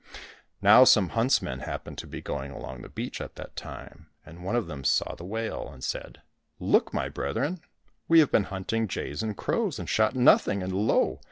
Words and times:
Now 0.63 0.83
some 0.83 1.09
huntsmen 1.09 1.59
happened 1.59 1.99
to 1.99 2.07
be 2.07 2.21
going 2.23 2.49
along 2.49 2.81
the 2.81 2.89
beach 2.89 3.21
at 3.21 3.35
that 3.35 3.55
time, 3.55 4.07
and 4.25 4.43
one 4.43 4.55
of 4.55 4.65
them 4.65 4.83
saw 4.83 5.13
the 5.13 5.23
whale, 5.23 5.69
and 5.71 5.83
said," 5.83 6.23
Look, 6.59 6.91
my 6.91 7.07
brethren! 7.07 7.61
we 8.07 8.17
have 8.17 8.31
been 8.31 8.45
hunting 8.45 8.87
jays 8.87 9.21
and 9.21 9.37
crows 9.37 9.77
and 9.77 9.87
shot 9.87 10.15
nothing, 10.15 10.63
and 10.63 10.73
lo 10.73 11.19